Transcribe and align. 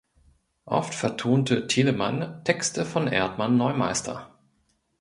Oft 0.65 0.95
vertonte 0.95 1.67
Telemann 1.67 2.43
Texte 2.43 2.85
von 2.87 3.05
Erdmann 3.05 3.55
Neumeister. 3.57 4.33